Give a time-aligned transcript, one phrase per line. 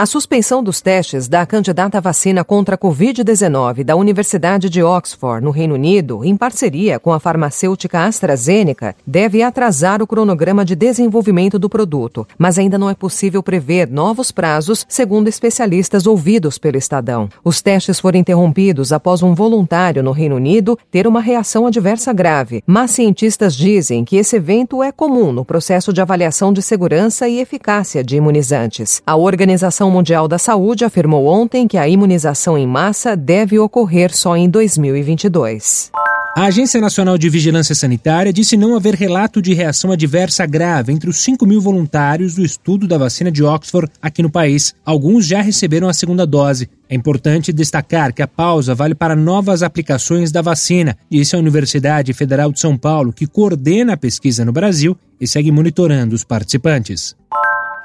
[0.00, 5.44] A suspensão dos testes da candidata à vacina contra a Covid-19 da Universidade de Oxford,
[5.44, 11.58] no Reino Unido, em parceria com a farmacêutica AstraZeneca, deve atrasar o cronograma de desenvolvimento
[11.58, 17.28] do produto, mas ainda não é possível prever novos prazos, segundo especialistas ouvidos pelo Estadão.
[17.42, 22.62] Os testes foram interrompidos após um voluntário no Reino Unido ter uma reação adversa grave,
[22.64, 27.40] mas cientistas dizem que esse evento é comum no processo de avaliação de segurança e
[27.40, 29.02] eficácia de imunizantes.
[29.04, 34.14] A organização Organização Mundial da Saúde afirmou ontem que a imunização em massa deve ocorrer
[34.14, 35.90] só em 2022.
[36.36, 41.10] A Agência Nacional de Vigilância Sanitária disse não haver relato de reação adversa grave entre
[41.10, 44.74] os 5 mil voluntários do estudo da vacina de Oxford aqui no país.
[44.84, 46.68] Alguns já receberam a segunda dose.
[46.88, 52.12] É importante destacar que a pausa vale para novas aplicações da vacina, disse a Universidade
[52.12, 57.16] Federal de São Paulo, que coordena a pesquisa no Brasil e segue monitorando os participantes.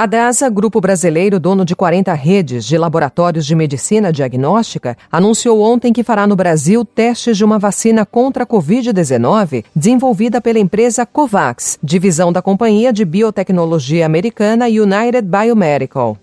[0.00, 5.92] A DASA, grupo brasileiro dono de 40 redes de laboratórios de medicina diagnóstica, anunciou ontem
[5.92, 11.80] que fará no Brasil testes de uma vacina contra a Covid-19 desenvolvida pela empresa COVAX,
[11.82, 16.16] divisão da companhia de biotecnologia americana United Biomedical.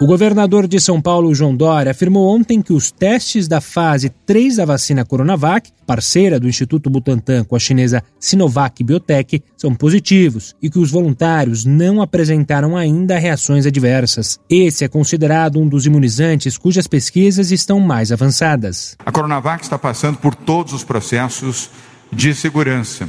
[0.00, 4.56] O governador de São Paulo, João Dória, afirmou ontem que os testes da fase 3
[4.56, 10.70] da vacina Coronavac, parceira do Instituto Butantan com a chinesa Sinovac Biotech, são positivos e
[10.70, 14.40] que os voluntários não apresentaram ainda reações adversas.
[14.48, 18.96] Esse é considerado um dos imunizantes cujas pesquisas estão mais avançadas.
[19.04, 21.68] A Coronavac está passando por todos os processos
[22.10, 23.06] de segurança,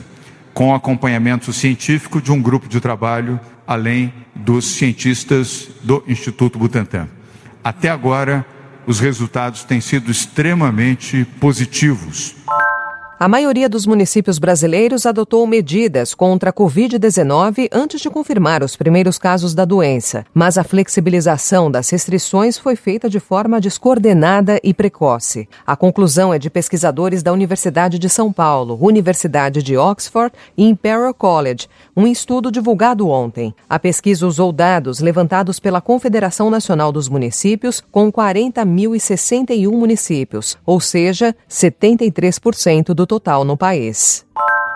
[0.54, 7.08] com acompanhamento científico de um grupo de trabalho além dos cientistas do Instituto Butantan.
[7.64, 8.46] Até agora,
[8.86, 12.36] os resultados têm sido extremamente positivos.
[13.22, 19.20] A maioria dos municípios brasileiros adotou medidas contra a Covid-19 antes de confirmar os primeiros
[19.20, 25.48] casos da doença, mas a flexibilização das restrições foi feita de forma descoordenada e precoce.
[25.68, 31.14] A conclusão é de pesquisadores da Universidade de São Paulo, Universidade de Oxford e Imperial
[31.14, 33.54] College, um estudo divulgado ontem.
[33.70, 41.36] A pesquisa usou dados levantados pela Confederação Nacional dos Municípios com 40.061 municípios, ou seja,
[41.48, 44.26] 73% do total no país.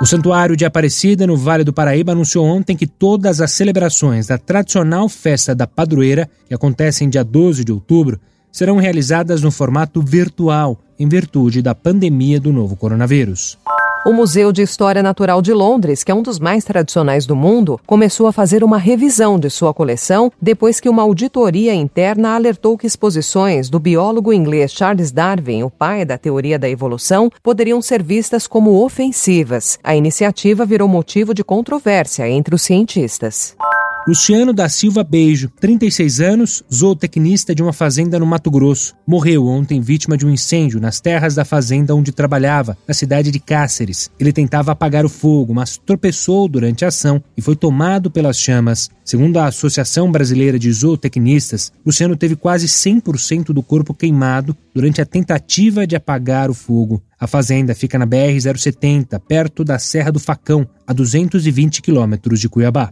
[0.01, 4.37] O Santuário de Aparecida, no Vale do Paraíba, anunciou ontem que todas as celebrações da
[4.37, 8.19] tradicional Festa da Padroeira, que acontecem dia 12 de outubro,
[8.51, 13.57] serão realizadas no formato virtual, em virtude da pandemia do novo coronavírus.
[14.05, 17.79] O Museu de História Natural de Londres, que é um dos mais tradicionais do mundo,
[17.87, 22.85] começou a fazer uma revisão de sua coleção depois que uma auditoria interna alertou que
[22.85, 28.45] exposições do biólogo inglês Charles Darwin, o pai da teoria da evolução, poderiam ser vistas
[28.45, 29.79] como ofensivas.
[29.83, 33.57] A iniciativa virou motivo de controvérsia entre os cientistas.
[34.07, 38.93] Luciano da Silva Beijo, 36 anos, zootecnista de uma fazenda no Mato Grosso.
[39.07, 43.39] Morreu ontem vítima de um incêndio nas terras da fazenda onde trabalhava, na cidade de
[43.39, 44.11] Cáceres.
[44.19, 48.91] Ele tentava apagar o fogo, mas tropeçou durante a ação e foi tomado pelas chamas.
[49.03, 55.05] Segundo a Associação Brasileira de Zootecnistas, Luciano teve quase 100% do corpo queimado durante a
[55.05, 57.01] tentativa de apagar o fogo.
[57.19, 62.91] A fazenda fica na BR-070, perto da Serra do Facão, a 220 quilômetros de Cuiabá.